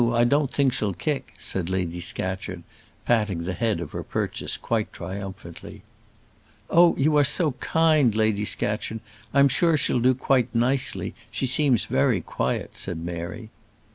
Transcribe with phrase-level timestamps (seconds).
[0.11, 2.63] I don't think she'll kick," said Lady Scatcherd,
[3.05, 5.83] patting the head of her purchase quite triumphantly.
[6.71, 8.99] "Oh, you are so kind, Lady Scatcherd.
[9.31, 13.51] I'm sure she'll do quite nicely; she seems very quiet," said Mary.